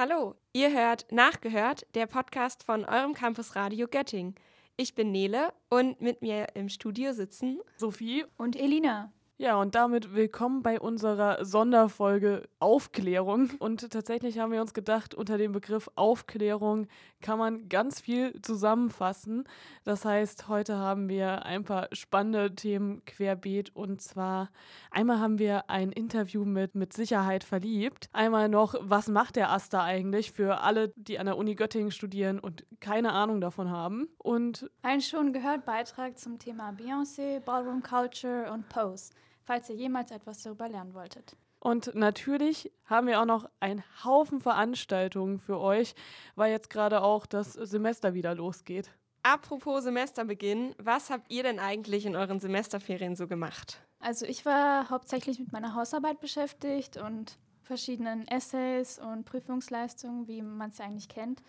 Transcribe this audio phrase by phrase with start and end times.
[0.00, 4.36] Hallo, ihr hört Nachgehört, der Podcast von eurem Campus Radio Göttingen.
[4.76, 9.12] Ich bin Nele und mit mir im Studio sitzen Sophie und Elina.
[9.40, 13.50] Ja, und damit willkommen bei unserer Sonderfolge Aufklärung.
[13.60, 16.88] Und tatsächlich haben wir uns gedacht, unter dem Begriff Aufklärung
[17.20, 19.44] kann man ganz viel zusammenfassen.
[19.84, 23.76] Das heißt, heute haben wir ein paar spannende Themen querbeet.
[23.76, 24.50] Und zwar
[24.90, 28.08] einmal haben wir ein Interview mit mit Sicherheit verliebt.
[28.12, 32.40] Einmal noch, was macht der Aster eigentlich für alle, die an der Uni Göttingen studieren
[32.40, 34.08] und keine Ahnung davon haben.
[34.18, 39.12] Und ein schon gehört Beitrag zum Thema Beyoncé, Ballroom Culture und Pose
[39.48, 41.34] falls ihr jemals etwas darüber lernen wolltet.
[41.58, 45.94] Und natürlich haben wir auch noch einen Haufen Veranstaltungen für euch,
[46.36, 48.90] weil jetzt gerade auch das Semester wieder losgeht.
[49.22, 53.80] Apropos Semesterbeginn, was habt ihr denn eigentlich in euren Semesterferien so gemacht?
[54.00, 60.70] Also ich war hauptsächlich mit meiner Hausarbeit beschäftigt und verschiedenen Essays und Prüfungsleistungen, wie man
[60.70, 61.42] es ja eigentlich kennt.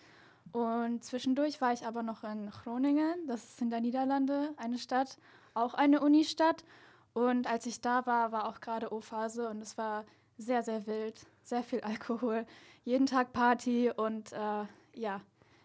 [0.52, 5.18] Und zwischendurch war ich aber noch in Groningen, das ist in der Niederlande, eine Stadt,
[5.54, 6.64] auch eine Unistadt.
[7.12, 10.04] Und als ich da war, war auch gerade O-Phase und es war
[10.38, 12.46] sehr, sehr wild, sehr viel Alkohol,
[12.84, 15.20] jeden Tag Party und äh, ja,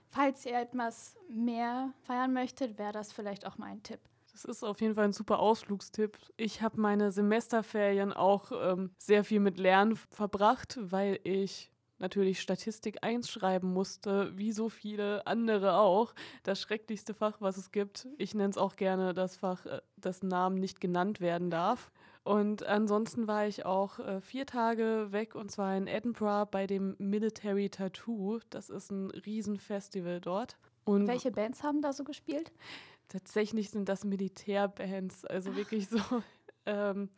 [0.09, 3.99] falls ihr etwas mehr feiern möchtet, wäre das vielleicht auch mein Tipp.
[4.31, 6.17] Das ist auf jeden Fall ein super Ausflugstipp.
[6.35, 13.03] Ich habe meine Semesterferien auch ähm, sehr viel mit Lernen verbracht, weil ich natürlich Statistik
[13.03, 16.13] 1 schreiben musste, wie so viele andere auch.
[16.43, 18.07] Das schrecklichste Fach, was es gibt.
[18.17, 21.91] Ich nenne es auch gerne das Fach, äh, dessen Namen nicht genannt werden darf.
[22.23, 26.95] Und ansonsten war ich auch äh, vier Tage weg und zwar in Edinburgh bei dem
[26.97, 28.39] Military Tattoo.
[28.49, 30.57] Das ist ein Riesenfestival dort.
[30.85, 32.51] Und Welche Bands haben da so gespielt?
[33.09, 35.99] Tatsächlich sind das Militärbands, also wirklich so
[36.66, 37.09] ähm,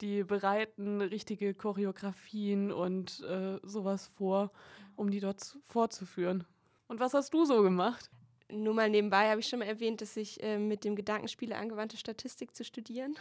[0.00, 4.50] die bereiten richtige Choreografien und äh, sowas vor,
[4.96, 6.44] um die dort vorzuführen.
[6.88, 8.10] Und was hast du so gemacht?
[8.50, 11.56] Nur mal nebenbei habe ich schon mal erwähnt, dass ich äh, mit dem Gedanken spiele,
[11.56, 13.16] angewandte Statistik zu studieren.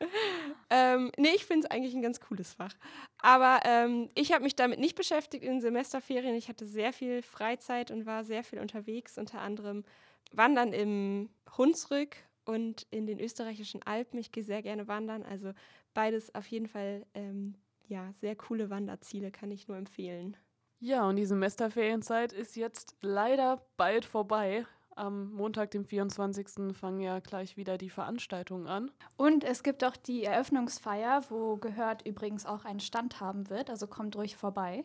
[0.70, 2.74] ähm, nee, ich finde es eigentlich ein ganz cooles Fach.
[3.18, 6.34] Aber ähm, ich habe mich damit nicht beschäftigt in Semesterferien.
[6.34, 9.84] Ich hatte sehr viel Freizeit und war sehr viel unterwegs, unter anderem
[10.32, 14.18] Wandern im Hunsrück und in den österreichischen Alpen.
[14.18, 15.52] Ich gehe sehr gerne wandern, also
[15.94, 17.54] beides auf jeden Fall ähm,
[17.86, 20.36] ja, sehr coole Wanderziele, kann ich nur empfehlen.
[20.80, 24.66] Ja, und die Semesterferienzeit ist jetzt leider bald vorbei.
[24.96, 26.76] Am Montag, dem 24.
[26.76, 28.90] fangen ja gleich wieder die Veranstaltungen an.
[29.16, 33.70] Und es gibt auch die Eröffnungsfeier, wo Gehört übrigens auch einen Stand haben wird.
[33.70, 34.84] Also kommt ruhig vorbei.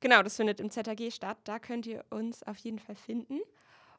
[0.00, 1.38] Genau, das findet im ZAG statt.
[1.44, 3.40] Da könnt ihr uns auf jeden Fall finden.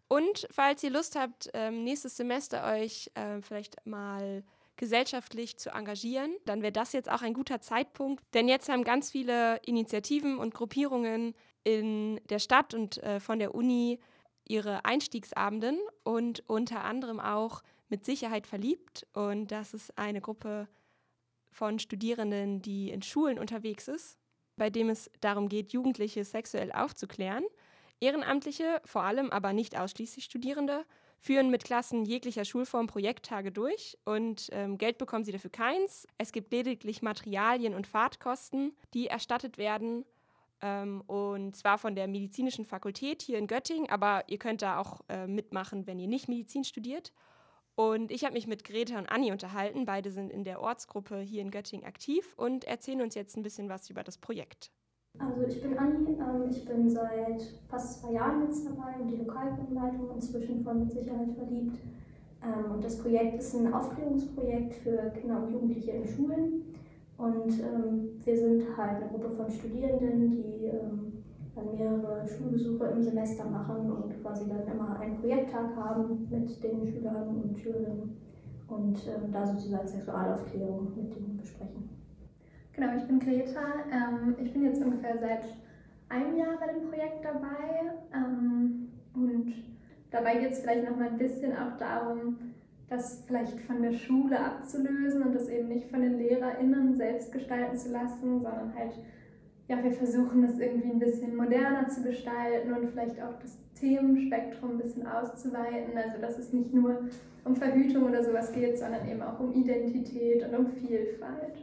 [0.09, 4.43] Und falls ihr Lust habt, ähm, nächstes Semester euch äh, vielleicht mal
[4.77, 8.23] gesellschaftlich zu engagieren, dann wäre das jetzt auch ein guter Zeitpunkt.
[8.33, 11.33] Denn jetzt haben ganz viele Initiativen und Gruppierungen
[11.63, 13.99] in der Stadt und äh, von der Uni
[14.47, 19.05] ihre Einstiegsabenden und unter anderem auch mit Sicherheit verliebt.
[19.13, 20.67] Und das ist eine Gruppe
[21.51, 24.17] von Studierenden, die in Schulen unterwegs ist,
[24.55, 27.43] bei dem es darum geht, Jugendliche sexuell aufzuklären.
[27.99, 30.85] Ehrenamtliche, vor allem aber nicht ausschließlich Studierende,
[31.19, 36.07] führen mit Klassen jeglicher Schulform Projekttage durch und ähm, Geld bekommen sie dafür keins.
[36.17, 40.05] Es gibt lediglich Materialien und Fahrtkosten, die erstattet werden.
[40.61, 45.01] Ähm, und zwar von der medizinischen Fakultät hier in Göttingen, aber ihr könnt da auch
[45.09, 47.13] äh, mitmachen, wenn ihr nicht Medizin studiert.
[47.75, 49.85] Und ich habe mich mit Greta und Anni unterhalten.
[49.85, 53.69] Beide sind in der Ortsgruppe hier in Göttingen aktiv und erzählen uns jetzt ein bisschen
[53.69, 54.71] was über das Projekt.
[55.19, 59.17] Also ich bin Anni, ähm, ich bin seit fast zwei Jahren jetzt dabei und die
[59.17, 61.79] Lokalgrundleitung inzwischen von Mit Sicherheit verliebt.
[62.43, 66.63] Ähm, und das Projekt ist ein Aufklärungsprojekt für Kinder und Jugendliche in Schulen.
[67.17, 70.71] Und ähm, wir sind halt eine Gruppe von Studierenden, die
[71.55, 76.85] dann mehrere Schulbesuche im Semester machen und quasi dann immer einen Projekttag haben mit den
[76.85, 78.17] Schülern und Schülerinnen
[78.67, 78.99] und
[79.31, 81.96] da sozusagen Sexualaufklärung mit denen besprechen.
[82.77, 83.73] Genau, ich bin Greta.
[83.91, 85.45] Ähm, ich bin jetzt ungefähr seit
[86.09, 87.91] einem Jahr bei dem Projekt dabei.
[88.13, 89.51] Ähm, und
[90.11, 92.37] dabei geht es vielleicht noch mal ein bisschen auch darum,
[92.87, 97.75] das vielleicht von der Schule abzulösen und das eben nicht von den LehrerInnen selbst gestalten
[97.75, 98.93] zu lassen, sondern halt,
[99.67, 104.73] ja, wir versuchen es irgendwie ein bisschen moderner zu gestalten und vielleicht auch das Themenspektrum
[104.73, 105.97] ein bisschen auszuweiten.
[105.97, 107.09] Also, dass es nicht nur
[107.43, 111.57] um Verhütung oder sowas geht, sondern eben auch um Identität und um Vielfalt.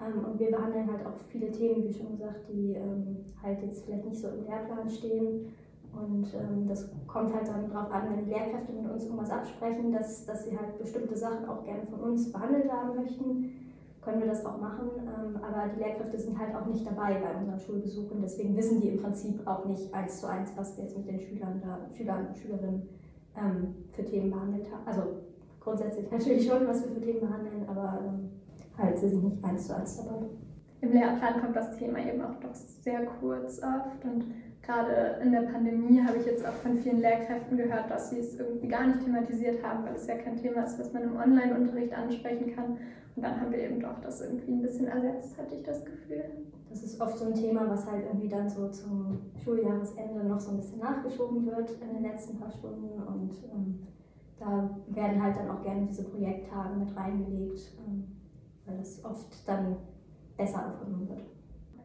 [0.00, 3.84] Ähm, und wir behandeln halt auch viele Themen, wie schon gesagt, die ähm, halt jetzt
[3.84, 5.52] vielleicht nicht so im Lehrplan stehen.
[5.92, 10.24] Und ähm, das kommt halt dann darauf an, wenn Lehrkräfte mit uns irgendwas absprechen, dass,
[10.24, 13.52] dass sie halt bestimmte Sachen auch gerne von uns behandelt haben möchten.
[14.00, 14.88] können wir das auch machen.
[14.98, 18.22] Ähm, aber die Lehrkräfte sind halt auch nicht dabei bei unseren Schulbesuchen.
[18.22, 21.20] Deswegen wissen die im Prinzip auch nicht eins zu eins, was wir jetzt mit den
[21.20, 22.88] Schülern, da, Schülern und Schülerinnen
[23.36, 24.86] ähm, für Themen behandelt haben.
[24.86, 25.02] Also
[25.58, 27.98] grundsätzlich natürlich schon, was wir für Themen behandeln, aber
[28.80, 30.26] halt sie sind nicht eins zu eins dabei.
[30.80, 34.24] Im Lehrplan kommt das Thema eben auch doch sehr kurz oft und
[34.62, 38.38] gerade in der Pandemie habe ich jetzt auch von vielen Lehrkräften gehört, dass sie es
[38.38, 41.92] irgendwie gar nicht thematisiert haben, weil es ja kein Thema ist, was man im Online-Unterricht
[41.92, 42.78] ansprechen kann.
[43.16, 46.24] Und dann haben wir eben doch das irgendwie ein bisschen ersetzt, hatte ich das Gefühl.
[46.70, 50.52] Das ist oft so ein Thema, was halt irgendwie dann so zum Schuljahresende noch so
[50.52, 53.02] ein bisschen nachgeschoben wird in den letzten paar Stunden.
[53.02, 53.80] Und ähm,
[54.38, 58.04] da werden halt dann auch gerne diese Projekttage mit reingelegt, ähm,
[58.70, 59.76] weil das oft dann
[60.36, 61.26] besser aufgenommen wird.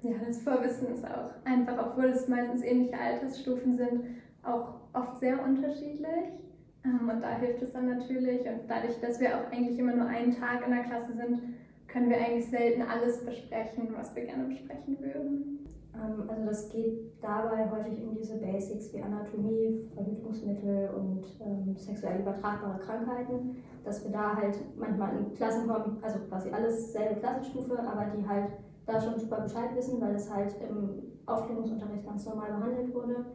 [0.03, 4.01] Ja, das Vorwissen ist auch einfach, obwohl es meistens ähnliche Altersstufen sind,
[4.43, 6.39] auch oft sehr unterschiedlich.
[6.83, 8.41] Ähm, und da hilft es dann natürlich.
[8.41, 11.41] Und dadurch, dass wir auch eigentlich immer nur einen Tag in der Klasse sind,
[11.87, 15.64] können wir eigentlich selten alles besprechen, was wir gerne besprechen würden.
[15.95, 22.21] Ähm, also das geht dabei häufig um diese Basics wie Anatomie, Verhütungsmittel und ähm, sexuell
[22.21, 27.79] übertragbare Krankheiten, dass wir da halt manchmal in Klassen kommen, also quasi alles selbe Klassenstufe,
[27.79, 28.51] aber die halt
[28.85, 33.25] da schon super Bescheid wissen, weil es halt im Aufklärungsunterricht ganz normal behandelt wurde.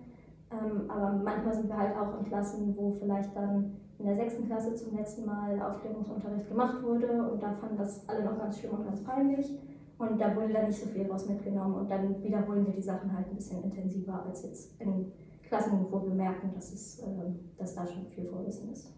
[0.52, 4.46] Ähm, aber manchmal sind wir halt auch in Klassen, wo vielleicht dann in der sechsten
[4.46, 8.72] Klasse zum letzten Mal Aufklärungsunterricht gemacht wurde und da fanden das alle noch ganz schlimm
[8.72, 9.58] und ganz peinlich.
[10.00, 13.14] Und da wurde dann nicht so viel raus mitgenommen und dann wiederholen wir die Sachen
[13.14, 15.12] halt ein bisschen intensiver als jetzt in
[15.46, 17.04] Klassen, wo wir merken, dass, es, äh,
[17.58, 18.92] dass da schon viel Vorwissen ist.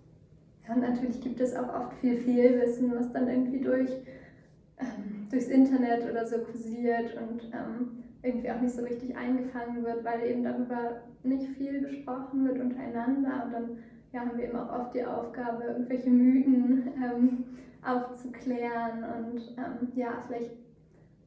[0.66, 3.90] Ja, und natürlich gibt es auch oft viel Fehlwissen, was dann irgendwie durch
[4.78, 10.04] ähm, durchs Internet oder so kursiert und ähm, irgendwie auch nicht so richtig eingefangen wird,
[10.04, 13.44] weil eben darüber nicht viel gesprochen wird untereinander.
[13.46, 13.78] Und dann
[14.12, 17.44] ja, haben wir eben auch oft die Aufgabe, irgendwelche Mythen ähm,
[17.84, 20.52] aufzuklären und ähm, ja, vielleicht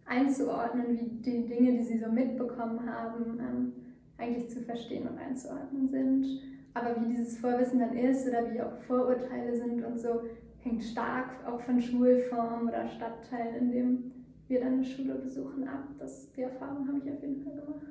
[0.05, 3.73] einzuordnen, wie die Dinge, die sie so mitbekommen haben, ähm,
[4.17, 6.41] eigentlich zu verstehen und einzuordnen sind.
[6.73, 10.21] Aber wie dieses Vorwissen dann ist oder wie auch Vorurteile sind und so,
[10.59, 14.11] hängt stark auch von Schulform oder Stadtteil, in dem
[14.47, 15.87] wir dann eine Schule besuchen, ab.
[15.99, 17.81] Das, die Erfahrung habe ich auf jeden Fall gemacht.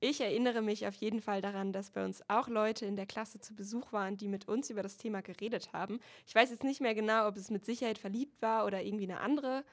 [0.00, 3.40] Ich erinnere mich auf jeden Fall daran, dass bei uns auch Leute in der Klasse
[3.40, 5.98] zu Besuch waren, die mit uns über das Thema geredet haben.
[6.26, 9.20] Ich weiß jetzt nicht mehr genau, ob es mit Sicherheit verliebt war oder irgendwie eine
[9.20, 9.64] andere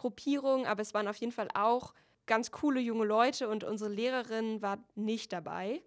[0.00, 1.92] Gruppierung, aber es waren auf jeden Fall auch
[2.24, 5.82] ganz coole junge Leute und unsere Lehrerin war nicht dabei.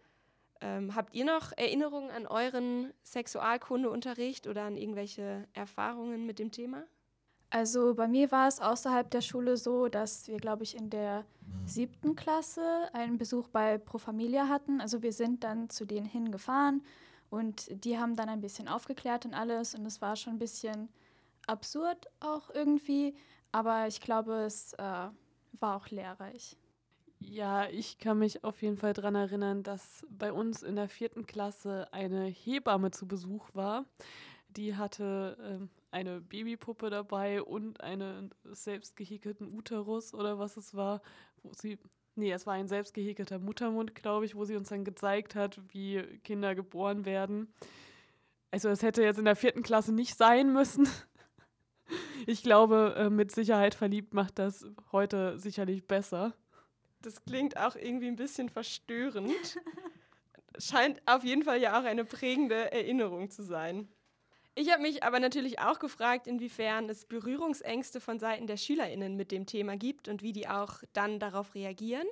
[0.62, 6.84] Ähm, habt ihr noch Erinnerungen an euren Sexualkundeunterricht oder an irgendwelche Erfahrungen mit dem Thema?
[7.50, 11.26] Also bei mir war es außerhalb der Schule so, dass wir, glaube ich, in der
[11.66, 14.80] siebten Klasse einen Besuch bei Pro Familia hatten.
[14.80, 16.84] Also wir sind dann zu denen hingefahren
[17.30, 20.90] und die haben dann ein bisschen aufgeklärt und alles und es war schon ein bisschen
[21.48, 23.16] absurd auch irgendwie,
[23.54, 26.58] aber ich glaube, es äh, war auch lehrreich.
[27.20, 31.26] Ja, ich kann mich auf jeden Fall daran erinnern, dass bei uns in der vierten
[31.26, 33.86] Klasse eine Hebamme zu Besuch war.
[34.50, 41.02] Die hatte ähm, eine Babypuppe dabei und einen selbst gehäkelten Uterus oder was es war,
[41.44, 41.80] wo sie
[42.16, 45.60] Nee, es war ein selbst gehäkelter Muttermund, glaube ich, wo sie uns dann gezeigt hat,
[45.70, 47.52] wie Kinder geboren werden.
[48.52, 50.88] Also es hätte jetzt in der vierten Klasse nicht sein müssen.
[52.26, 56.34] Ich glaube, äh, mit Sicherheit verliebt macht das heute sicherlich besser.
[57.02, 59.32] Das klingt auch irgendwie ein bisschen verstörend.
[60.58, 63.90] Scheint auf jeden Fall ja auch eine prägende Erinnerung zu sein.
[64.56, 69.32] Ich habe mich aber natürlich auch gefragt, inwiefern es Berührungsängste von Seiten der SchülerInnen mit
[69.32, 72.08] dem Thema gibt und wie die auch dann darauf reagieren.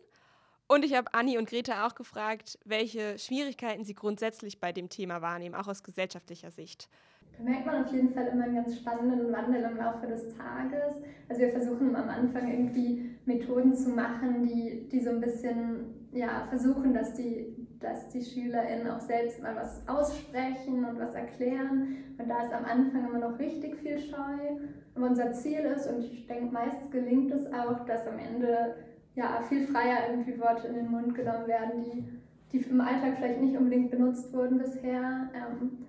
[0.68, 5.22] Und ich habe Anni und Greta auch gefragt, welche Schwierigkeiten sie grundsätzlich bei dem Thema
[5.22, 6.90] wahrnehmen, auch aus gesellschaftlicher Sicht.
[7.38, 11.02] Da merkt man auf jeden Fall immer einen ganz spannenden Wandel im Laufe des Tages.
[11.30, 16.46] Also wir versuchen am Anfang irgendwie Methoden zu machen, die, die so ein bisschen ja,
[16.50, 21.98] versuchen, dass die, dass die SchülerInnen auch selbst mal was aussprechen und was erklären.
[22.18, 24.60] Und da ist am Anfang immer noch richtig viel Scheu.
[24.96, 28.76] Aber unser Ziel ist, und ich denke, meist gelingt es auch, dass am Ende
[29.16, 32.04] ja, viel freier irgendwie Worte in den Mund genommen werden, die,
[32.52, 35.30] die im Alltag vielleicht nicht unbedingt benutzt wurden bisher.
[35.34, 35.86] Ähm,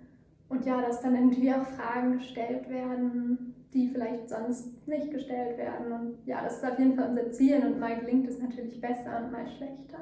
[0.64, 5.92] ja, dass dann irgendwie auch Fragen gestellt werden, die vielleicht sonst nicht gestellt werden.
[5.92, 9.24] Und ja, das ist auf jeden Fall unser Ziel und mal gelingt es natürlich besser
[9.24, 9.98] und mal schlechter.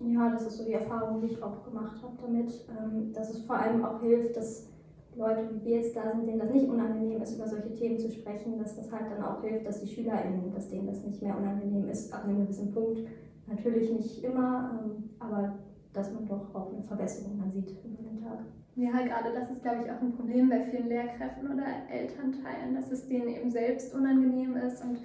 [0.00, 3.44] Ja, das ist so die Erfahrung, die ich auch gemacht habe damit, ähm, dass es
[3.44, 4.70] vor allem auch hilft, dass
[5.16, 8.10] Leute, wie wir jetzt da sind, denen das nicht unangenehm ist, über solche Themen zu
[8.10, 11.36] sprechen, dass das halt dann auch hilft, dass die SchülerInnen, dass denen das nicht mehr
[11.36, 13.00] unangenehm ist, ab einem gewissen Punkt.
[13.46, 15.58] Natürlich nicht immer, ähm, aber
[15.92, 18.38] dass man doch auch eine Verbesserung dann sieht über den Tag.
[18.76, 22.90] Ja, gerade das ist, glaube ich, auch ein Problem bei vielen Lehrkräften oder Elternteilen, dass
[22.90, 24.98] es denen eben selbst unangenehm ist und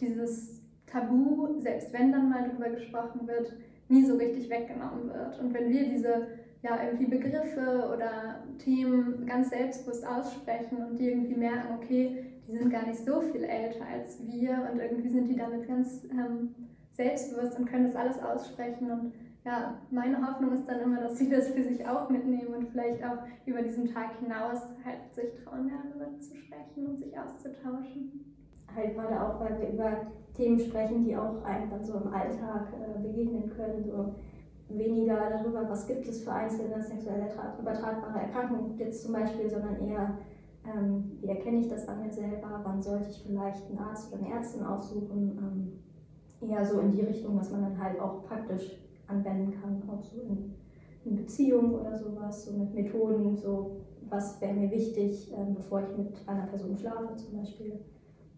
[0.00, 3.52] dieses Tabu, selbst wenn dann mal drüber gesprochen wird,
[3.88, 5.38] nie so richtig weggenommen wird.
[5.40, 6.28] Und wenn wir diese
[6.62, 12.70] ja, irgendwie Begriffe oder Themen ganz selbstbewusst aussprechen und die irgendwie merken, okay, die sind
[12.70, 16.54] gar nicht so viel älter als wir und irgendwie sind die damit ganz ähm,
[16.92, 18.90] selbstbewusst und können das alles aussprechen.
[18.90, 19.12] Und
[19.44, 23.02] ja, meine Hoffnung ist dann immer, dass sie das für sich auch mitnehmen und vielleicht
[23.02, 28.36] auch über diesen Tag hinaus halt sich trauen darüber zu sprechen und sich auszutauschen.
[28.74, 29.92] Halt gerade auch, weil wir über
[30.34, 33.82] Themen sprechen, die auch einem dann so im Alltag äh, begegnen können.
[33.84, 34.14] So
[34.68, 37.26] weniger darüber, was gibt es für einzelne sexuell
[37.60, 40.18] übertragbare Erkrankungen jetzt zum Beispiel, sondern eher,
[40.64, 44.22] ähm, wie erkenne ich das an mir selber, wann sollte ich vielleicht einen Arzt oder
[44.22, 45.38] eine Ärztin aufsuchen.
[45.38, 48.79] Ähm, eher so in die Richtung, was man dann halt auch praktisch
[49.10, 50.54] anwenden kann, auch so in,
[51.04, 55.96] in Beziehungen oder sowas, so mit Methoden, so was wäre mir wichtig, ähm, bevor ich
[55.96, 57.80] mit einer Person schlafe zum Beispiel,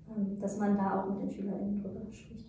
[0.09, 2.47] ähm, dass man da auch mit den SchülerInnen drüber spricht.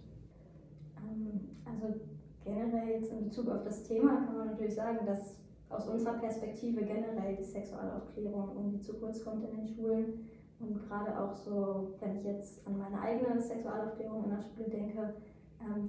[0.98, 2.00] Ähm, also
[2.44, 5.36] generell jetzt in Bezug auf das Thema kann man natürlich sagen, dass
[5.70, 10.30] aus unserer Perspektive generell die Sexualaufklärung irgendwie zu kurz kommt in den Schulen.
[10.60, 15.14] Und gerade auch so, wenn ich jetzt an meine eigene Sexualaufklärung in der Schule denke,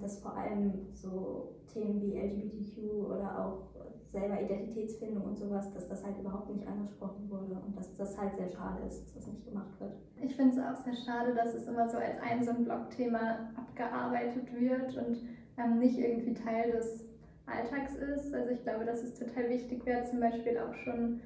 [0.00, 3.74] dass vor allem so Themen wie LGBTQ oder auch
[4.14, 8.36] selber Identitätsfindung und sowas, dass das halt überhaupt nicht angesprochen wurde und dass das halt
[8.36, 9.92] sehr schade ist, dass das nicht gemacht wird.
[10.22, 13.50] Ich finde es auch sehr schade, dass es immer so als ein so ein Blockthema
[13.56, 15.18] abgearbeitet wird und
[15.58, 17.04] ähm, nicht irgendwie Teil des
[17.46, 18.32] Alltags ist.
[18.32, 21.20] Also ich glaube, dass es total wichtig wäre, zum Beispiel auch schon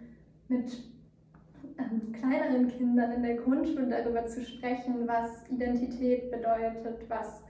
[0.48, 0.82] mit
[1.78, 7.42] ähm, kleineren Kindern in der Grundschule darüber zu sprechen, was Identität bedeutet, was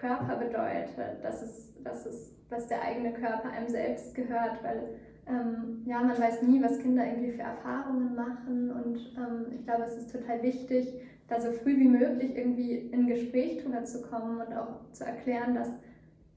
[0.00, 4.82] Körper bedeutet, dass es, dass es, was der eigene Körper einem selbst gehört, weil
[5.28, 9.84] ähm, ja, man weiß nie, was Kinder irgendwie für Erfahrungen machen und ähm, ich glaube,
[9.84, 10.94] es ist total wichtig,
[11.28, 15.54] da so früh wie möglich irgendwie in Gespräch drüber zu kommen und auch zu erklären,
[15.54, 15.70] dass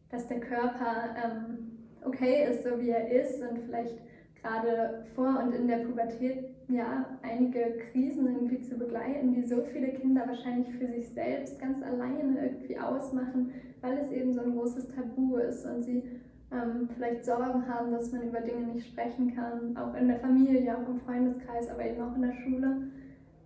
[0.09, 3.97] dass der Körper ähm, okay ist, so wie er ist und vielleicht
[4.41, 9.89] gerade vor und in der Pubertät ja einige Krisen irgendwie zu begleiten, die so viele
[9.89, 14.87] Kinder wahrscheinlich für sich selbst ganz alleine irgendwie ausmachen, weil es eben so ein großes
[14.89, 16.03] Tabu ist und sie
[16.51, 20.75] ähm, vielleicht Sorgen haben, dass man über Dinge nicht sprechen kann, auch in der Familie,
[20.77, 22.91] auch im Freundeskreis, aber eben auch in der Schule.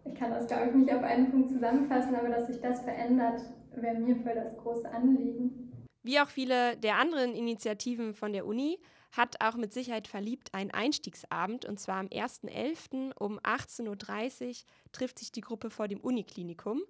[0.06, 3.42] Ich kann das, glaube ich, nicht auf einen Punkt zusammenfassen, aber dass sich das verändert,
[3.76, 5.72] wäre mir voll das große Anliegen.
[6.04, 8.78] Wie auch viele der anderen Initiativen von der Uni
[9.14, 13.14] hat auch mit Sicherheit verliebt einen Einstiegsabend und zwar am 1.11.
[13.14, 14.56] um 18.30 Uhr
[14.92, 16.82] trifft sich die Gruppe vor dem Uniklinikum.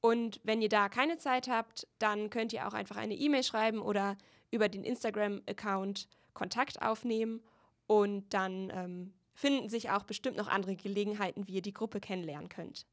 [0.00, 3.80] Und wenn ihr da keine Zeit habt, dann könnt ihr auch einfach eine E-Mail schreiben
[3.80, 4.16] oder
[4.50, 7.42] über den Instagram-Account Kontakt aufnehmen
[7.86, 12.48] und dann ähm, finden sich auch bestimmt noch andere Gelegenheiten, wie ihr die Gruppe kennenlernen
[12.48, 12.86] könnt.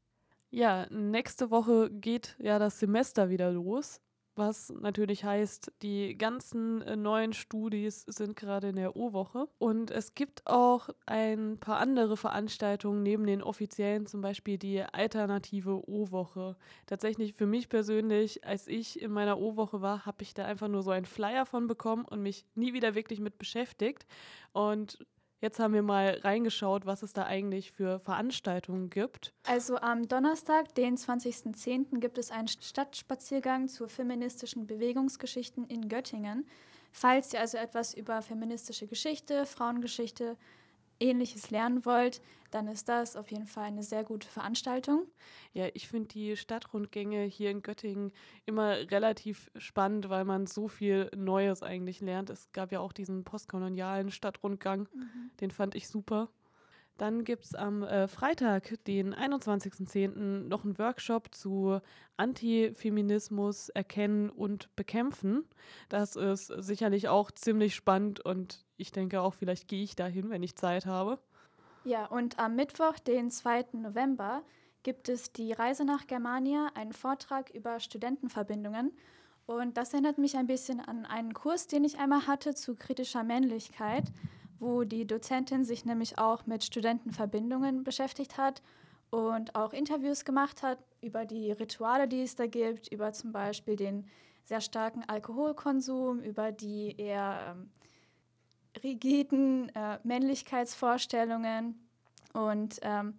[0.50, 4.00] Ja, nächste Woche geht ja das Semester wieder los
[4.34, 9.48] was natürlich heißt, die ganzen äh, neuen Studis sind gerade in der O-Woche.
[9.58, 15.88] Und es gibt auch ein paar andere Veranstaltungen neben den offiziellen, zum Beispiel die alternative
[15.88, 16.56] O-Woche.
[16.86, 20.82] Tatsächlich für mich persönlich, als ich in meiner O-Woche war, habe ich da einfach nur
[20.82, 24.06] so einen Flyer von bekommen und mich nie wieder wirklich mit beschäftigt.
[24.52, 24.98] Und
[25.42, 29.32] Jetzt haben wir mal reingeschaut, was es da eigentlich für Veranstaltungen gibt.
[29.44, 36.46] Also am Donnerstag, den 20.10., gibt es einen Stadtspaziergang zu feministischen Bewegungsgeschichten in Göttingen.
[36.92, 40.36] Falls ihr also etwas über feministische Geschichte, Frauengeschichte,
[41.02, 45.06] Ähnliches lernen wollt, dann ist das auf jeden Fall eine sehr gute Veranstaltung.
[45.52, 48.12] Ja, ich finde die Stadtrundgänge hier in Göttingen
[48.46, 52.30] immer relativ spannend, weil man so viel Neues eigentlich lernt.
[52.30, 55.30] Es gab ja auch diesen postkolonialen Stadtrundgang, mhm.
[55.40, 56.28] den fand ich super.
[56.98, 61.80] Dann gibt es am äh, Freitag, den 21.10., noch einen Workshop zu
[62.16, 65.44] Antifeminismus erkennen und bekämpfen.
[65.88, 70.42] Das ist sicherlich auch ziemlich spannend und ich denke auch, vielleicht gehe ich dahin, wenn
[70.42, 71.18] ich Zeit habe.
[71.84, 73.66] Ja, und am Mittwoch, den 2.
[73.72, 74.42] November,
[74.82, 78.92] gibt es die Reise nach Germania, einen Vortrag über Studentenverbindungen.
[79.46, 83.24] Und das erinnert mich ein bisschen an einen Kurs, den ich einmal hatte zu kritischer
[83.24, 84.04] Männlichkeit
[84.62, 88.62] wo die Dozentin sich nämlich auch mit Studentenverbindungen beschäftigt hat
[89.10, 93.74] und auch Interviews gemacht hat über die Rituale, die es da gibt, über zum Beispiel
[93.74, 94.06] den
[94.44, 97.70] sehr starken Alkoholkonsum, über die eher ähm,
[98.84, 101.74] rigiden äh, Männlichkeitsvorstellungen.
[102.32, 103.18] Und ähm,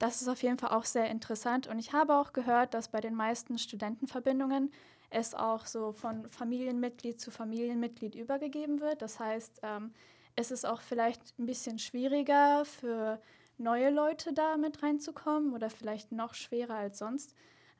[0.00, 1.68] das ist auf jeden Fall auch sehr interessant.
[1.68, 4.72] Und ich habe auch gehört, dass bei den meisten Studentenverbindungen
[5.10, 9.02] es auch so von Familienmitglied zu Familienmitglied übergegeben wird.
[9.02, 9.92] Das heißt, ähm,
[10.40, 13.20] es ist auch vielleicht ein bisschen schwieriger für
[13.58, 17.34] neue Leute da mit reinzukommen oder vielleicht noch schwerer als sonst.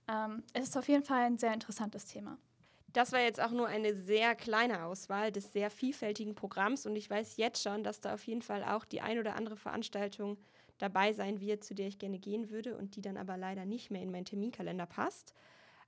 [0.09, 2.37] Ähm, es ist auf jeden Fall ein sehr interessantes Thema.
[2.93, 7.09] Das war jetzt auch nur eine sehr kleine Auswahl des sehr vielfältigen Programms und ich
[7.09, 10.37] weiß jetzt schon, dass da auf jeden Fall auch die ein oder andere Veranstaltung
[10.79, 13.91] dabei sein wird, zu der ich gerne gehen würde und die dann aber leider nicht
[13.91, 15.35] mehr in meinen Terminkalender passt.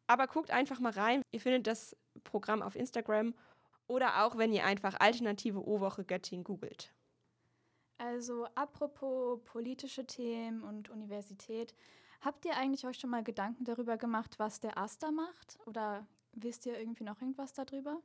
[0.07, 1.23] Aber guckt einfach mal rein.
[1.33, 3.35] Ihr findet das Programm auf Instagram
[3.93, 6.95] oder auch, wenn ihr einfach Alternative O-Woche Göttingen googelt.
[7.99, 11.75] Also apropos politische Themen und Universität,
[12.23, 15.59] habt ihr eigentlich euch schon mal Gedanken darüber gemacht, was der AStA macht?
[15.67, 18.01] Oder wisst ihr irgendwie noch irgendwas darüber?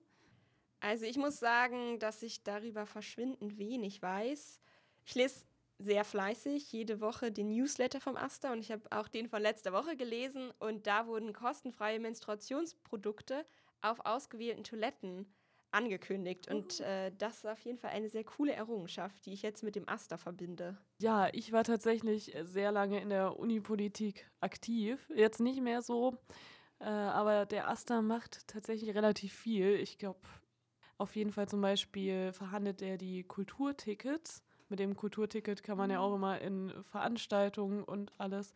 [0.81, 4.59] Also ich muss sagen, dass ich darüber verschwindend wenig weiß.
[5.05, 5.45] Ich lese
[5.79, 9.73] sehr fleißig jede Woche den Newsletter vom Asta und ich habe auch den von letzter
[9.73, 13.45] Woche gelesen und da wurden kostenfreie Menstruationsprodukte
[13.81, 15.31] auf ausgewählten Toiletten
[15.71, 19.63] angekündigt und äh, das ist auf jeden Fall eine sehr coole Errungenschaft, die ich jetzt
[19.63, 20.77] mit dem Asta verbinde.
[20.99, 26.17] Ja, ich war tatsächlich sehr lange in der Unipolitik aktiv, jetzt nicht mehr so,
[26.79, 29.75] äh, aber der Asta macht tatsächlich relativ viel.
[29.75, 30.21] Ich glaube,
[30.97, 35.99] auf jeden Fall zum Beispiel verhandelt er die Kulturtickets mit dem Kulturticket kann man ja
[35.99, 36.15] auch mhm.
[36.15, 38.53] immer in Veranstaltungen und alles.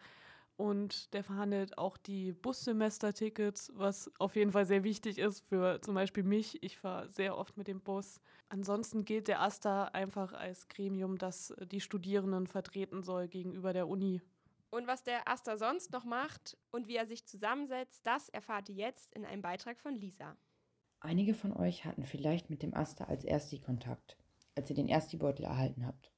[0.62, 5.96] Und der verhandelt auch die Bussemestertickets, was auf jeden Fall sehr wichtig ist für zum
[5.96, 6.62] Beispiel mich.
[6.62, 8.22] Ich fahre sehr oft mit dem Bus.
[8.48, 14.22] Ansonsten gilt der AStA einfach als Gremium, das die Studierenden vertreten soll gegenüber der Uni.
[14.70, 18.75] Und was der AStA sonst noch macht und wie er sich zusammensetzt, das erfahrt ihr
[18.75, 20.38] jetzt in einem Beitrag von Lisa.
[21.00, 24.15] Einige von euch hatten vielleicht mit dem AStA als Ersti Kontakt
[24.53, 26.12] als ihr den Ersti-Beutel erhalten habt.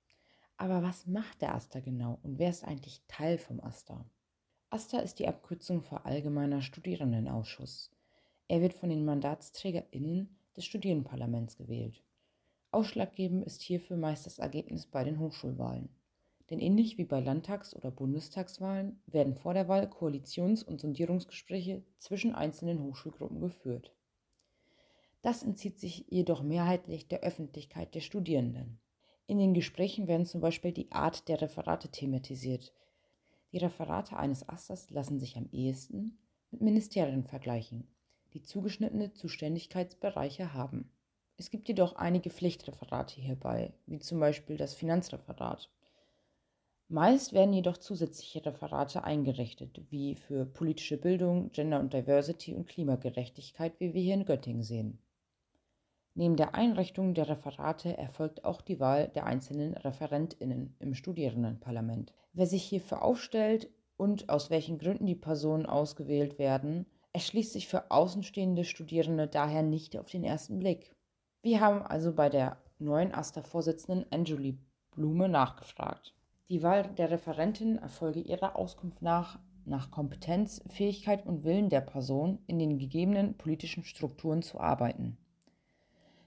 [0.57, 4.05] Aber was macht der AStA genau und wer ist eigentlich Teil vom AStA?
[4.73, 7.91] AStA ist die Abkürzung für Allgemeiner Studierendenausschuss.
[8.47, 12.01] Er wird von den MandatsträgerInnen des Studierendenparlaments gewählt.
[12.71, 15.89] Ausschlaggebend ist hierfür meist das Ergebnis bei den Hochschulwahlen.
[16.49, 22.33] Denn ähnlich wie bei Landtags- oder Bundestagswahlen werden vor der Wahl Koalitions- und Sondierungsgespräche zwischen
[22.33, 23.93] einzelnen Hochschulgruppen geführt.
[25.21, 28.79] Das entzieht sich jedoch mehrheitlich der Öffentlichkeit der Studierenden.
[29.27, 32.73] In den Gesprächen werden zum Beispiel die Art der Referate thematisiert.
[33.53, 36.17] Die Referate eines Asters lassen sich am ehesten
[36.49, 37.87] mit Ministerien vergleichen,
[38.33, 40.89] die zugeschnittene Zuständigkeitsbereiche haben.
[41.37, 45.69] Es gibt jedoch einige Pflichtreferate hierbei, wie zum Beispiel das Finanzreferat.
[46.87, 53.79] Meist werden jedoch zusätzliche Referate eingerichtet, wie für politische Bildung, Gender und Diversity und Klimagerechtigkeit,
[53.79, 54.97] wie wir hier in Göttingen sehen.
[56.15, 62.13] Neben der Einrichtung der Referate erfolgt auch die Wahl der einzelnen ReferentInnen im Studierendenparlament.
[62.33, 67.89] Wer sich hierfür aufstellt und aus welchen Gründen die Personen ausgewählt werden, erschließt sich für
[67.89, 70.95] außenstehende Studierende daher nicht auf den ersten Blick.
[71.41, 74.59] Wir haben also bei der neuen AStA-Vorsitzenden Anjuli
[74.91, 76.13] Blume nachgefragt.
[76.49, 82.39] Die Wahl der Referentin erfolge ihrer Auskunft nach nach Kompetenz, Fähigkeit und Willen der Person,
[82.47, 85.17] in den gegebenen politischen Strukturen zu arbeiten.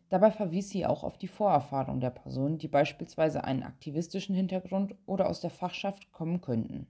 [0.09, 5.29] Dabei verwies sie auch auf die Vorerfahrung der Person, die beispielsweise einen aktivistischen Hintergrund oder
[5.29, 6.87] aus der Fachschaft kommen könnten.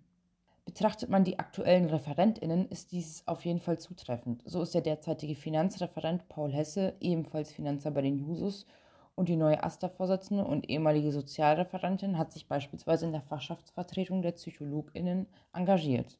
[0.66, 4.42] Betrachtet man die aktuellen ReferentInnen, ist dies auf jeden Fall zutreffend.
[4.44, 8.66] So ist der derzeitige Finanzreferent Paul Hesse ebenfalls Finanzer bei den Jusos
[9.14, 15.26] und die neue AStA-Vorsitzende und ehemalige Sozialreferentin hat sich beispielsweise in der Fachschaftsvertretung der PsychologInnen
[15.54, 16.18] engagiert.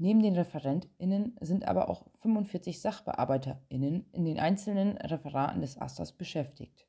[0.00, 6.86] Neben den ReferentInnen sind aber auch 45 SachbearbeiterInnen in den einzelnen Referaten des Asters beschäftigt.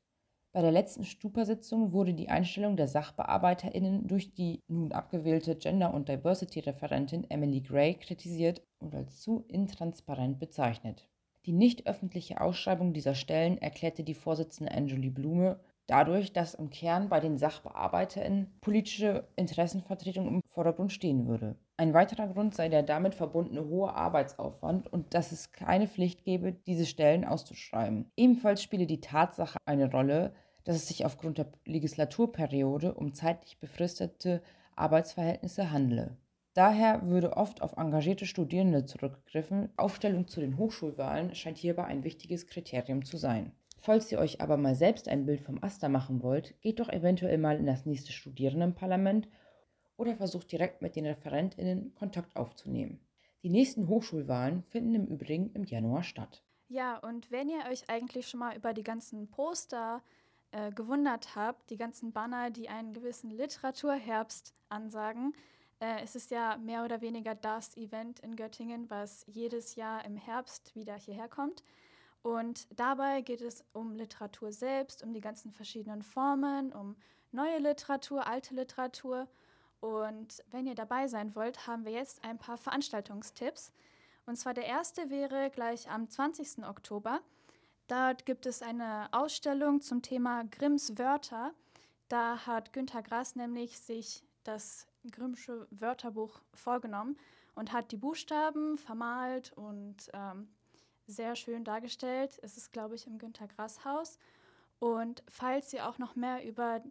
[0.52, 6.08] Bei der letzten Stupa-Sitzung wurde die Einstellung der SachbearbeiterInnen durch die nun abgewählte Gender- und
[6.08, 11.08] Diversity-Referentin Emily Gray kritisiert und als zu intransparent bezeichnet.
[11.46, 15.58] Die nicht öffentliche Ausschreibung dieser Stellen erklärte die Vorsitzende Angelie Blume
[15.90, 21.56] dadurch, dass im Kern bei den SachbearbeiterInnen politische Interessenvertretung im Vordergrund stehen würde.
[21.76, 26.52] Ein weiterer Grund sei der damit verbundene hohe Arbeitsaufwand und dass es keine Pflicht gebe,
[26.52, 28.10] diese Stellen auszuschreiben.
[28.16, 30.32] Ebenfalls spiele die Tatsache eine Rolle,
[30.64, 34.42] dass es sich aufgrund der Legislaturperiode um zeitlich befristete
[34.76, 36.16] Arbeitsverhältnisse handle.
[36.54, 39.70] Daher würde oft auf engagierte Studierende zurückgegriffen.
[39.76, 43.52] Aufstellung zu den Hochschulwahlen scheint hierbei ein wichtiges Kriterium zu sein.
[43.82, 47.38] Falls ihr euch aber mal selbst ein Bild vom Aster machen wollt, geht doch eventuell
[47.38, 49.26] mal in das nächste Studierendenparlament
[49.96, 53.00] oder versucht direkt mit den ReferentInnen Kontakt aufzunehmen.
[53.42, 56.42] Die nächsten Hochschulwahlen finden im Übrigen im Januar statt.
[56.68, 60.02] Ja, und wenn ihr euch eigentlich schon mal über die ganzen Poster
[60.52, 65.32] äh, gewundert habt, die ganzen Banner, die einen gewissen Literaturherbst ansagen,
[65.80, 70.16] äh, es ist ja mehr oder weniger das Event in Göttingen, was jedes Jahr im
[70.16, 71.64] Herbst wieder hierher kommt.
[72.22, 76.96] Und dabei geht es um Literatur selbst, um die ganzen verschiedenen Formen, um
[77.32, 79.26] neue Literatur, alte Literatur
[79.80, 83.72] und wenn ihr dabei sein wollt, haben wir jetzt ein paar Veranstaltungstipps.
[84.26, 86.64] Und zwar der erste wäre gleich am 20.
[86.64, 87.20] Oktober.
[87.88, 91.52] Dort gibt es eine Ausstellung zum Thema Grimms Wörter.
[92.08, 97.16] Da hat Günter Grass nämlich sich das Grimmsche Wörterbuch vorgenommen
[97.54, 100.48] und hat die Buchstaben vermalt und ähm,
[101.10, 102.38] sehr schön dargestellt.
[102.42, 104.18] Es ist, glaube ich, im Günter Grass Haus.
[104.78, 106.82] Und falls ihr auch noch mehr über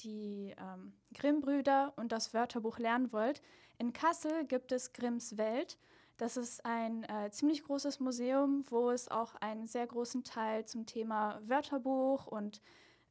[0.00, 3.42] die ähm, Grimm-Brüder und das Wörterbuch lernen wollt,
[3.78, 5.78] in Kassel gibt es Grimms Welt.
[6.16, 10.86] Das ist ein äh, ziemlich großes Museum, wo es auch einen sehr großen Teil zum
[10.86, 12.62] Thema Wörterbuch und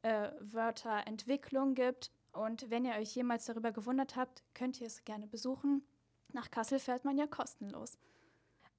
[0.02, 2.10] äh, Wörterentwicklung gibt.
[2.32, 5.86] Und wenn ihr euch jemals darüber gewundert habt, könnt ihr es gerne besuchen.
[6.32, 7.98] Nach Kassel fährt man ja kostenlos.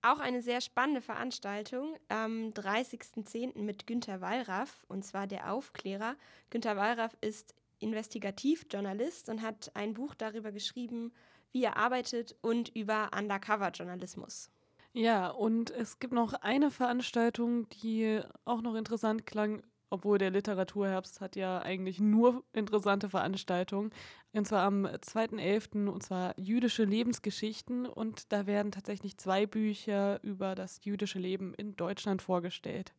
[0.06, 3.58] Auch eine sehr spannende Veranstaltung am 30.10.
[3.58, 6.15] mit Günter Wallraff, und zwar der Aufklärer.
[6.52, 11.12] Günter Wallraff ist Investigativjournalist und hat ein Buch darüber geschrieben,
[11.52, 14.52] wie er arbeitet und über Undercover-Journalismus.
[14.94, 21.21] Ja, und es gibt noch eine Veranstaltung, die auch noch interessant klang, obwohl der Literaturherbst
[21.21, 23.91] hat ja eigentlich nur interessante Veranstaltungen.
[24.34, 25.88] Und zwar am 2.11.
[25.88, 27.86] und zwar jüdische Lebensgeschichten.
[27.86, 32.93] Und da werden tatsächlich zwei Bücher über das jüdische Leben in Deutschland vorgestellt.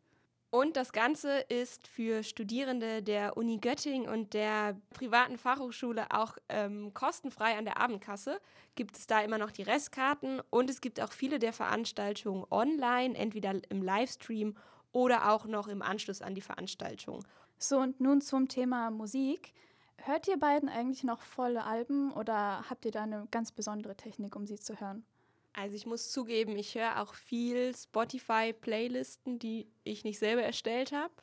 [0.50, 6.94] Und das Ganze ist für Studierende der Uni Göttingen und der privaten Fachhochschule auch ähm,
[6.94, 8.40] kostenfrei an der Abendkasse.
[8.74, 13.16] Gibt es da immer noch die Restkarten und es gibt auch viele der Veranstaltungen online,
[13.16, 14.56] entweder im Livestream
[14.92, 17.24] oder auch noch im Anschluss an die Veranstaltung.
[17.58, 19.52] So, und nun zum Thema Musik.
[19.98, 24.36] Hört ihr beiden eigentlich noch volle Alben oder habt ihr da eine ganz besondere Technik,
[24.36, 25.04] um sie zu hören?
[25.52, 31.14] Also ich muss zugeben, ich höre auch viel Spotify-Playlisten, die ich nicht selber erstellt habe.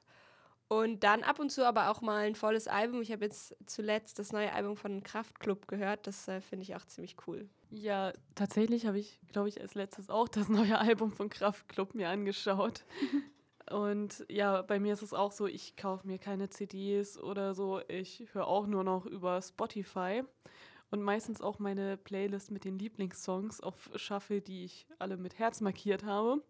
[0.70, 3.02] Und dann ab und zu aber auch mal ein volles Album.
[3.02, 6.08] Ich habe jetzt zuletzt das neue Album von Kraftklub gehört.
[6.08, 7.48] Das äh, finde ich auch ziemlich cool.
[7.70, 12.10] Ja, tatsächlich habe ich, glaube ich, als letztes auch das neue Album von Kraftklub mir
[12.10, 12.86] angeschaut.
[13.70, 17.82] Und ja, bei mir ist es auch so, ich kaufe mir keine CDs oder so.
[17.88, 20.24] Ich höre auch nur noch über Spotify
[20.92, 25.62] und meistens auch meine Playlist mit den Lieblingssongs auf Shuffle, die ich alle mit Herz
[25.62, 26.44] markiert habe.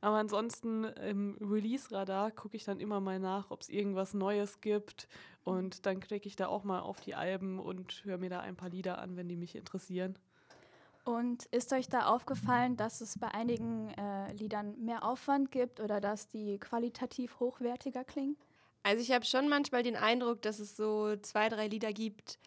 [0.00, 5.08] Aber ansonsten im Release-Radar gucke ich dann immer mal nach, ob es irgendwas Neues gibt.
[5.44, 8.56] Und dann klicke ich da auch mal auf die Alben und höre mir da ein
[8.56, 10.18] paar Lieder an, wenn die mich interessieren.
[11.04, 16.00] Und ist euch da aufgefallen, dass es bei einigen äh, Liedern mehr Aufwand gibt oder
[16.00, 18.36] dass die qualitativ hochwertiger klingen?
[18.82, 22.38] Also ich habe schon manchmal den Eindruck, dass es so zwei, drei Lieder gibt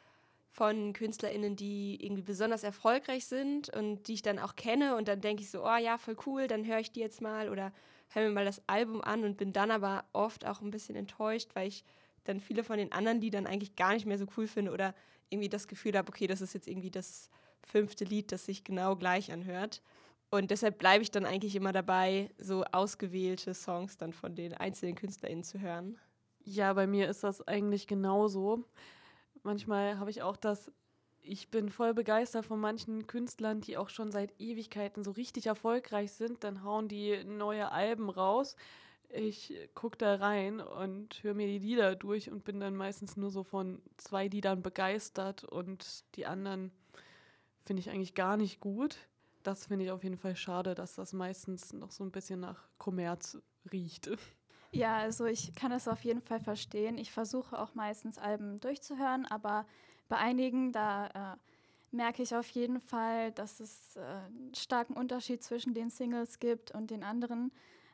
[0.49, 5.21] von KünstlerInnen, die irgendwie besonders erfolgreich sind und die ich dann auch kenne und dann
[5.21, 7.71] denke ich so, oh ja, voll cool, dann höre ich die jetzt mal oder
[8.09, 11.49] höre mir mal das Album an und bin dann aber oft auch ein bisschen enttäuscht,
[11.53, 11.83] weil ich
[12.23, 14.95] dann viele von den anderen Liedern eigentlich gar nicht mehr so cool finde oder
[15.29, 17.29] irgendwie das Gefühl habe, okay, das ist jetzt irgendwie das
[17.67, 19.81] fünfte Lied, das sich genau gleich anhört.
[20.29, 24.95] Und deshalb bleibe ich dann eigentlich immer dabei, so ausgewählte Songs dann von den einzelnen
[24.95, 25.97] KünstlerInnen zu hören.
[26.43, 28.65] Ja, bei mir ist das eigentlich genauso.
[29.43, 30.71] Manchmal habe ich auch das,
[31.21, 36.11] ich bin voll begeistert von manchen Künstlern, die auch schon seit Ewigkeiten so richtig erfolgreich
[36.11, 36.43] sind.
[36.43, 38.57] Dann hauen die neue Alben raus.
[39.09, 43.29] Ich gucke da rein und höre mir die Lieder durch und bin dann meistens nur
[43.29, 46.71] so von zwei Liedern begeistert und die anderen
[47.67, 48.97] finde ich eigentlich gar nicht gut.
[49.43, 52.67] Das finde ich auf jeden Fall schade, dass das meistens noch so ein bisschen nach
[52.77, 53.37] Kommerz
[53.71, 54.09] riecht.
[54.71, 56.97] Ja, also ich kann es auf jeden Fall verstehen.
[56.97, 59.65] Ich versuche auch meistens Alben durchzuhören, aber
[60.09, 61.37] bei einigen, da äh,
[61.95, 66.71] merke ich auf jeden Fall, dass es äh, einen starken Unterschied zwischen den Singles gibt
[66.71, 67.51] und den anderen.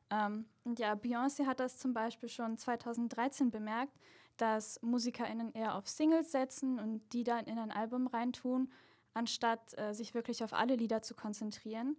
[0.09, 3.93] Ähm, und ja, Beyoncé hat das zum Beispiel schon 2013 bemerkt,
[4.38, 8.71] dass MusikerInnen eher auf Singles setzen und die dann in ein Album reintun
[9.13, 11.97] anstatt äh, sich wirklich auf alle Lieder zu konzentrieren.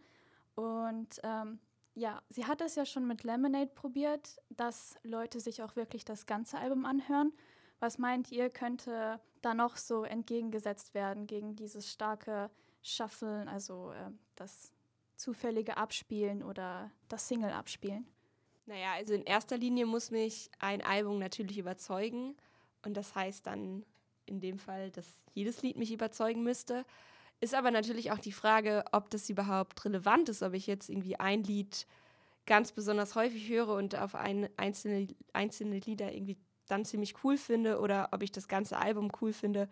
[0.55, 1.59] Und ähm,
[1.95, 6.27] ja, sie hat es ja schon mit Lemonade probiert, dass Leute sich auch wirklich das
[6.27, 7.33] ganze Album anhören.
[7.81, 12.51] Was meint ihr, könnte da noch so entgegengesetzt werden gegen dieses starke
[12.83, 14.73] Shufflen, also äh, das
[15.17, 18.07] zufällige Abspielen oder das Single abspielen?
[18.67, 22.37] Naja, also in erster Linie muss mich ein Album natürlich überzeugen.
[22.83, 23.85] Und das heißt dann
[24.27, 26.85] in dem Fall, dass jedes Lied mich überzeugen müsste.
[27.41, 31.17] Ist aber natürlich auch die Frage, ob das überhaupt relevant ist, ob ich jetzt irgendwie
[31.17, 31.87] ein Lied
[32.47, 37.81] ganz besonders häufig höre und auf ein, einzelne, einzelne Lieder irgendwie dann ziemlich cool finde
[37.81, 39.69] oder ob ich das ganze Album cool finde.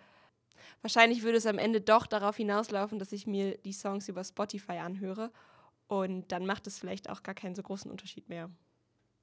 [0.80, 4.78] Wahrscheinlich würde es am Ende doch darauf hinauslaufen, dass ich mir die Songs über Spotify
[4.78, 5.30] anhöre
[5.86, 8.50] und dann macht es vielleicht auch gar keinen so großen Unterschied mehr.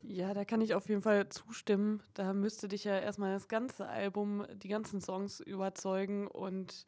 [0.01, 2.01] Ja, da kann ich auf jeden Fall zustimmen.
[2.13, 6.27] Da müsste dich ja erstmal das ganze Album, die ganzen Songs überzeugen.
[6.27, 6.85] Und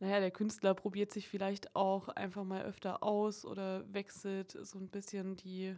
[0.00, 4.88] naja, der Künstler probiert sich vielleicht auch einfach mal öfter aus oder wechselt so ein
[4.88, 5.76] bisschen die,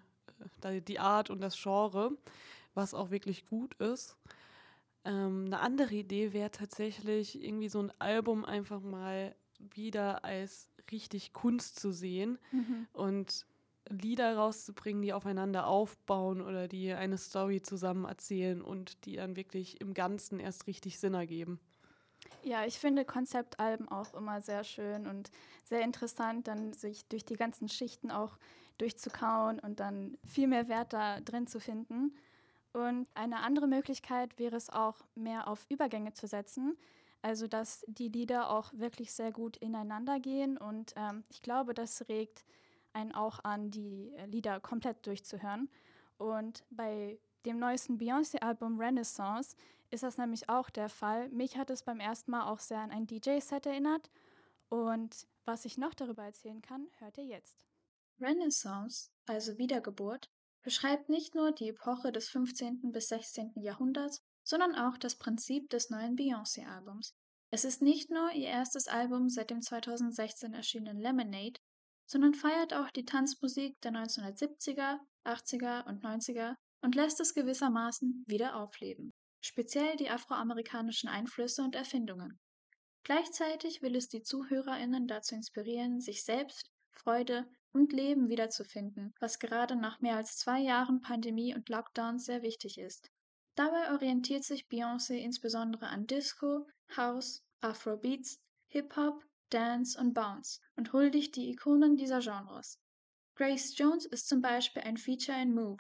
[0.63, 2.11] äh, die Art und das Genre,
[2.75, 4.17] was auch wirklich gut ist.
[5.05, 11.33] Ähm, eine andere Idee wäre tatsächlich irgendwie so ein Album einfach mal wieder als richtig
[11.33, 12.87] Kunst zu sehen mhm.
[12.93, 13.47] und
[13.89, 19.81] Lieder rauszubringen, die aufeinander aufbauen oder die eine Story zusammen erzählen und die dann wirklich
[19.81, 21.61] im Ganzen erst richtig Sinn ergeben.
[22.43, 25.31] Ja, ich finde Konzeptalben auch immer sehr schön und
[25.65, 28.39] sehr interessant, dann sich durch die ganzen Schichten auch
[28.79, 32.15] durchzukauen und dann viel mehr Wert da drin zu finden.
[32.73, 36.77] Und eine andere Möglichkeit wäre es auch, mehr auf Übergänge zu setzen.
[37.23, 40.57] Also, dass die Lieder auch wirklich sehr gut ineinander gehen.
[40.57, 42.45] Und ähm, ich glaube, das regt
[42.99, 45.71] einen auch an, die Lieder komplett durchzuhören.
[46.19, 49.57] Und bei dem neuesten Beyoncé-Album Renaissance
[49.91, 51.29] ist das nämlich auch der Fall.
[51.31, 54.11] Mich hat es beim ersten Mal auch sehr an ein DJ-Set erinnert.
[54.69, 57.65] Und was ich noch darüber erzählen kann, hört ihr jetzt.
[58.21, 60.29] Renaissance, also Wiedergeburt,
[60.63, 62.93] beschreibt nicht nur die Epoche des 15.
[62.93, 63.53] bis 16.
[63.57, 67.15] Jahrhunderts, sondern auch das Prinzip des neuen Beyoncé-Albums.
[67.51, 71.61] Es ist nicht nur ihr erstes Album seit dem 2016 erschienenen Lemonade,
[72.09, 78.57] sondern feiert auch die Tanzmusik der 1970er, 80er und 90er und lässt es gewissermaßen wieder
[78.57, 82.39] aufleben speziell die afroamerikanischen Einflüsse und Erfindungen.
[83.05, 89.77] Gleichzeitig will es die ZuhörerInnen dazu inspirieren, sich selbst, Freude und Leben wiederzufinden, was gerade
[89.77, 93.11] nach mehr als zwei Jahren Pandemie und Lockdown sehr wichtig ist.
[93.55, 96.67] Dabei orientiert sich Beyoncé insbesondere an Disco,
[96.97, 102.79] House, Afrobeats, Hip-Hop, Dance und Bounce und huldigt die Ikonen dieser Genres.
[103.35, 105.79] Grace Jones ist zum Beispiel ein Feature in Move,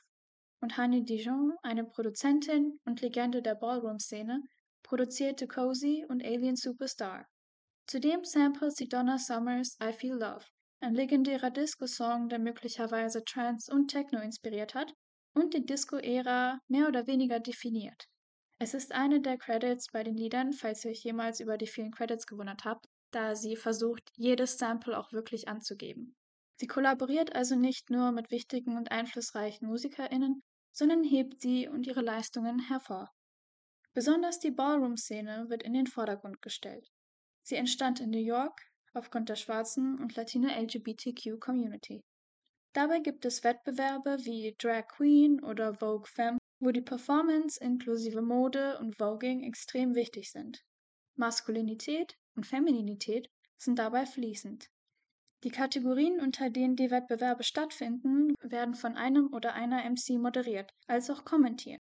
[0.61, 4.43] und Honey Dijon, eine Produzentin und Legende der Ballroom-Szene,
[4.83, 7.27] produzierte Cozy und Alien Superstar.
[7.87, 10.45] Zudem samplet sie Donna Summers I Feel Love,
[10.81, 14.93] ein legendärer Disco-Song, der möglicherweise Trance und Techno inspiriert hat
[15.35, 18.09] und die Disco-Ära mehr oder weniger definiert.
[18.59, 21.93] Es ist eine der Credits bei den Liedern, falls ihr euch jemals über die vielen
[21.93, 26.15] Credits gewundert habt, da sie versucht, jedes Sample auch wirklich anzugeben.
[26.57, 30.43] Sie kollaboriert also nicht nur mit wichtigen und einflussreichen MusikerInnen,
[30.73, 33.11] sondern hebt sie und ihre Leistungen hervor.
[33.95, 36.89] Besonders die Ballroom-Szene wird in den Vordergrund gestellt.
[37.43, 38.61] Sie entstand in New York
[38.93, 42.03] aufgrund der schwarzen und latino LGBTQ-Community.
[42.75, 48.79] Dabei gibt es Wettbewerbe wie Drag Queen oder Vogue Femme, wo die Performance inklusive Mode
[48.79, 50.63] und Voging extrem wichtig sind.
[51.19, 54.71] Maskulinität und Femininität sind dabei fließend.
[55.45, 61.11] Die Kategorien, unter denen die Wettbewerbe stattfinden, werden von einem oder einer MC moderiert, als
[61.11, 61.81] auch kommentiert.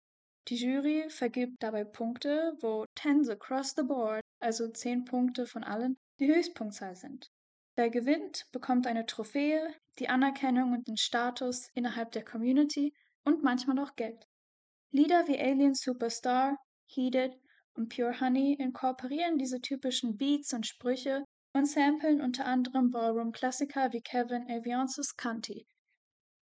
[0.47, 5.97] Die Jury vergibt dabei Punkte, wo Tens across the board, also 10 Punkte von allen,
[6.19, 7.31] die Höchstpunktzahl sind.
[7.75, 12.93] Wer gewinnt, bekommt eine Trophäe, die Anerkennung und den Status innerhalb der Community
[13.23, 14.27] und manchmal auch Geld.
[14.91, 17.35] Lieder wie Alien Superstar, Heated
[17.75, 24.01] und Pure Honey inkorporieren diese typischen Beats und Sprüche und samplen unter anderem Ballroom-Klassiker wie
[24.01, 25.65] Kevin Aviances Canti.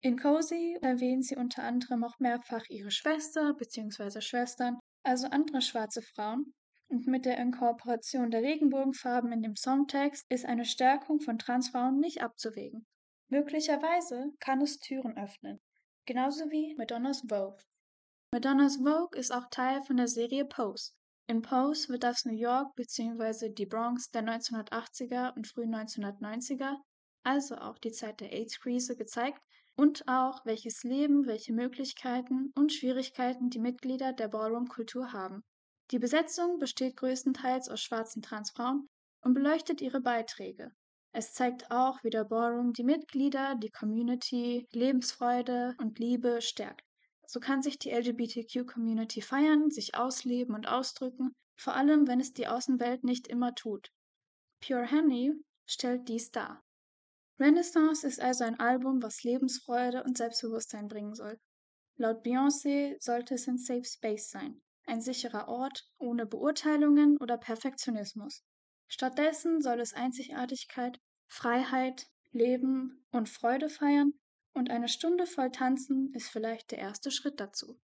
[0.01, 4.21] In Cozy erwähnen sie unter anderem auch mehrfach ihre Schwester bzw.
[4.21, 6.53] Schwestern, also andere schwarze Frauen,
[6.87, 12.21] und mit der Inkorporation der Regenbogenfarben in dem Songtext ist eine Stärkung von Transfrauen nicht
[12.21, 12.85] abzuwägen.
[13.29, 15.59] Möglicherweise kann es Türen öffnen,
[16.05, 17.63] genauso wie Madonnas Vogue.
[18.31, 20.91] Madonnas Vogue ist auch Teil von der Serie Pose,
[21.27, 23.49] in Pose wird das New York bzw.
[23.49, 26.75] die Bronx der 1980er und frühen 1990er,
[27.23, 29.41] also auch die Zeit der AIDS-Krise, gezeigt
[29.75, 35.43] und auch, welches Leben, welche Möglichkeiten und Schwierigkeiten die Mitglieder der Ballroom-Kultur haben.
[35.91, 38.87] Die Besetzung besteht größtenteils aus schwarzen Transfrauen
[39.21, 40.71] und beleuchtet ihre Beiträge.
[41.11, 46.85] Es zeigt auch, wie der Ballroom die Mitglieder, die Community, Lebensfreude und Liebe stärkt.
[47.27, 52.47] So kann sich die LGBTQ-Community feiern, sich ausleben und ausdrücken, vor allem wenn es die
[52.47, 53.91] Außenwelt nicht immer tut.
[54.65, 55.33] Pure Honey
[55.65, 56.63] stellt dies dar.
[57.39, 61.39] Renaissance ist also ein Album, was Lebensfreude und Selbstbewusstsein bringen soll.
[61.97, 68.43] Laut Beyoncé sollte es ein Safe Space sein, ein sicherer Ort ohne Beurteilungen oder Perfektionismus.
[68.87, 74.13] Stattdessen soll es Einzigartigkeit, Freiheit, Leben und Freude feiern
[74.55, 77.77] und eine Stunde voll tanzen ist vielleicht der erste Schritt dazu.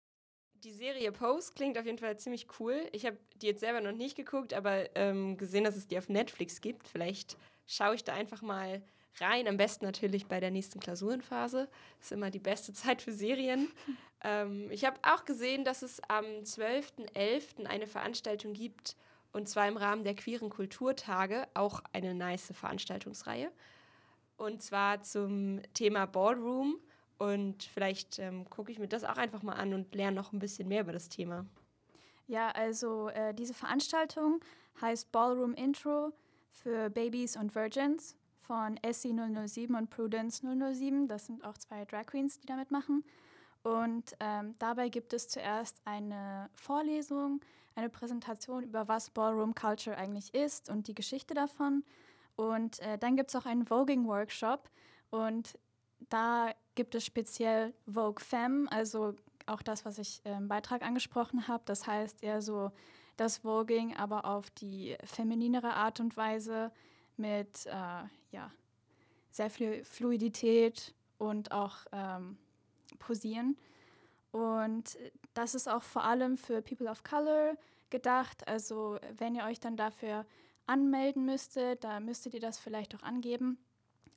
[0.65, 2.89] Die Serie Pose klingt auf jeden Fall ziemlich cool.
[2.93, 6.09] Ich habe die jetzt selber noch nicht geguckt, aber ähm, gesehen, dass es die auf
[6.09, 6.89] Netflix gibt.
[6.89, 8.83] Vielleicht schaue ich da einfach mal
[9.21, 9.49] rein.
[9.49, 11.69] Am besten natürlich bei der nächsten Klausurenphase.
[12.01, 13.71] Ist immer die beste Zeit für Serien.
[14.23, 17.65] ähm, ich habe auch gesehen, dass es am 12.11.
[17.67, 18.97] eine Veranstaltung gibt,
[19.33, 23.51] Und zwar im Rahmen der queeren Kulturtage, auch eine nice Veranstaltungsreihe.
[24.39, 26.79] Und zwar zum Thema Ballroom.
[27.19, 30.39] Und vielleicht ähm, gucke ich mir das auch einfach mal an und lerne noch ein
[30.39, 31.45] bisschen mehr über das Thema.
[32.29, 34.41] Ja, also äh, diese Veranstaltung
[34.81, 36.13] heißt Ballroom Intro
[36.51, 41.09] für Babies und Virgins von Essie 007 und Prudence 007.
[41.09, 43.05] Das sind auch zwei Drag Queens, die damit machen.
[43.63, 47.41] Und ähm, dabei gibt es zuerst eine Vorlesung,
[47.75, 51.83] eine Präsentation über was Ballroom Culture eigentlich ist und die Geschichte davon.
[52.39, 54.71] Und äh, dann gibt es auch einen Voging-Workshop
[55.11, 55.59] und
[56.09, 61.65] da gibt es speziell Vogue Femme, also auch das, was ich im Beitrag angesprochen habe.
[61.67, 62.71] Das heißt eher so
[63.17, 66.71] das Voging, aber auf die femininere Art und Weise
[67.17, 68.53] mit äh, ja,
[69.33, 72.39] sehr viel Fluidität und auch ähm,
[73.01, 73.57] Posieren.
[74.31, 74.97] Und
[75.35, 77.57] das ist auch vor allem für People of Color
[77.91, 78.47] gedacht.
[78.47, 80.25] Also wenn ihr euch dann dafür
[80.69, 83.59] anmelden müsstet, da müsstet ihr das vielleicht auch angeben.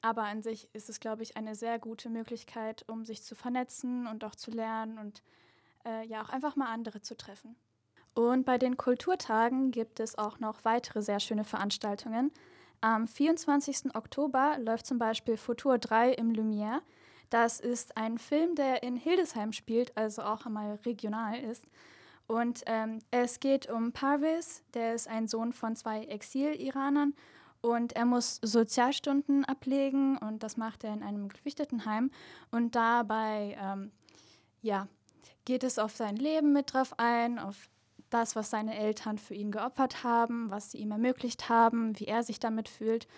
[0.02, 4.08] Aber an sich ist es, glaube ich, eine sehr gute Möglichkeit, um sich zu vernetzen
[4.08, 5.22] und auch zu lernen und
[5.86, 7.56] äh, ja auch einfach mal andere zu treffen.
[8.14, 12.32] Und bei den Kulturtagen gibt es auch noch weitere sehr schöne Veranstaltungen.
[12.82, 13.96] Am 24.
[13.96, 16.82] Oktober läuft zum Beispiel Futur 3 im Lumière.
[17.30, 21.64] Das ist ein Film, der in Hildesheim spielt, also auch einmal regional ist.
[22.32, 27.14] Und ähm, es geht um Parvis, der ist ein Sohn von zwei Exil-Iranern
[27.60, 32.10] und er muss Sozialstunden ablegen und das macht er in einem Geflüchtetenheim.
[32.50, 33.92] Und dabei ähm,
[34.62, 34.88] ja,
[35.44, 37.68] geht es auf sein Leben mit drauf ein, auf
[38.10, 42.24] das, was seine Eltern für ihn geopfert haben, was sie ihm ermöglicht haben, wie er
[42.24, 43.10] sich damit fühlt.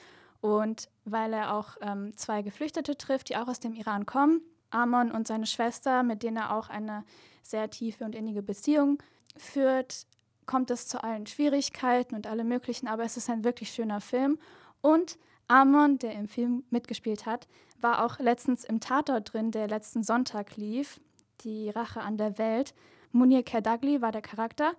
[0.41, 4.41] Und weil er auch ähm, zwei Geflüchtete trifft, die auch aus dem Iran kommen,
[4.73, 7.03] Amon und seine Schwester, mit denen er auch eine
[7.41, 9.01] sehr tiefe und innige Beziehung
[9.38, 10.05] führt,
[10.45, 14.39] kommt es zu allen Schwierigkeiten und allem Möglichen, aber es ist ein wirklich schöner Film.
[14.81, 17.47] Und Amon, der im Film mitgespielt hat,
[17.79, 20.99] war auch letztens im Tatort drin, der letzten Sonntag lief,
[21.41, 22.73] Die Rache an der Welt.
[23.12, 24.73] Munir Kerdagli war der Charakter.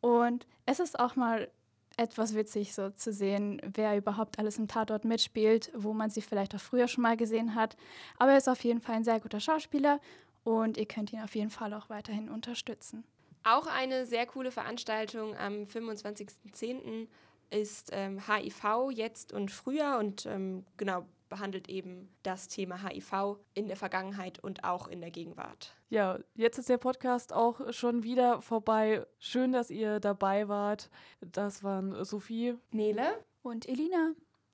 [0.00, 1.48] Und es ist auch mal
[1.96, 6.54] etwas witzig, so zu sehen, wer überhaupt alles im Tatort mitspielt, wo man sie vielleicht
[6.54, 7.76] auch früher schon mal gesehen hat.
[8.18, 10.00] Aber er ist auf jeden Fall ein sehr guter Schauspieler
[10.44, 13.04] und ihr könnt ihn auf jeden Fall auch weiterhin unterstützen.
[13.44, 17.06] Auch eine sehr coole Veranstaltung am 25.10.
[17.50, 23.68] ist ähm, HIV jetzt und früher und ähm, genau behandelt eben das Thema HIV in
[23.68, 25.74] der Vergangenheit und auch in der Gegenwart.
[25.88, 29.06] Ja, jetzt ist der Podcast auch schon wieder vorbei.
[29.18, 30.90] Schön, dass ihr dabei wart.
[31.20, 34.12] Das waren Sophie, Nele und Elina.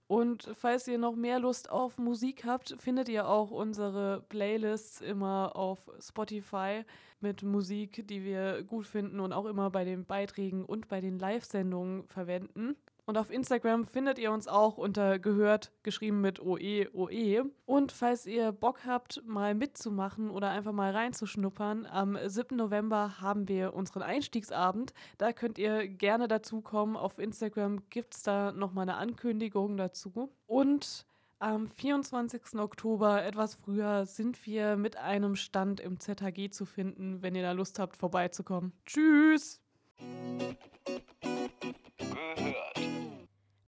[0.08, 5.56] Und falls ihr noch mehr Lust auf Musik habt, findet ihr auch unsere Playlists immer
[5.56, 6.84] auf Spotify
[7.20, 11.18] mit Musik, die wir gut finden und auch immer bei den Beiträgen und bei den
[11.18, 12.76] Live-Sendungen verwenden.
[13.04, 17.44] Und auf Instagram findet ihr uns auch unter gehört, geschrieben mit OE, OE.
[17.66, 22.56] Und falls ihr Bock habt, mal mitzumachen oder einfach mal reinzuschnuppern, am 7.
[22.56, 24.94] November haben wir unseren Einstiegsabend.
[25.18, 26.96] Da könnt ihr gerne dazukommen.
[26.96, 30.30] Auf Instagram gibt es da nochmal eine Ankündigung dazu.
[30.46, 31.06] Und
[31.40, 32.60] am 24.
[32.60, 37.50] Oktober, etwas früher, sind wir mit einem Stand im ZHG zu finden, wenn ihr da
[37.50, 38.72] Lust habt, vorbeizukommen.
[38.86, 39.60] Tschüss!